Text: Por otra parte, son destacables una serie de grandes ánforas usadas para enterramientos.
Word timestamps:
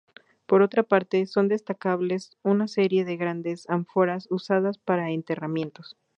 Por 0.47 0.63
otra 0.63 0.81
parte, 0.81 1.27
son 1.27 1.47
destacables 1.47 2.31
una 2.41 2.67
serie 2.67 3.05
de 3.05 3.17
grandes 3.17 3.69
ánforas 3.69 4.25
usadas 4.31 4.79
para 4.79 5.11
enterramientos. 5.11 5.95